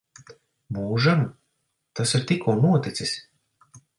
[0.77, 1.21] Mūžam?
[1.99, 3.15] Tas ir tikko noticis.